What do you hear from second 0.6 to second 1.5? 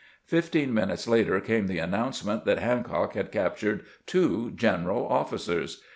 minutes later